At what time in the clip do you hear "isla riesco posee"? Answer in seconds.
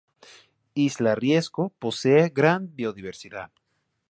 0.85-2.29